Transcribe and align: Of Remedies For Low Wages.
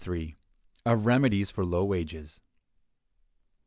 Of 0.83 1.05
Remedies 1.05 1.51
For 1.51 1.63
Low 1.63 1.85
Wages. 1.85 2.41